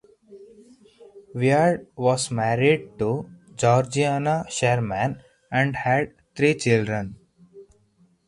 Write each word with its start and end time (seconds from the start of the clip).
Wiard 1.35 1.85
was 1.95 2.31
married 2.31 2.97
to 2.97 3.29
Georgiana 3.55 4.45
Sherman 4.49 5.21
and 5.51 5.75
had 5.75 6.15
three 6.35 6.55
children. 6.55 7.17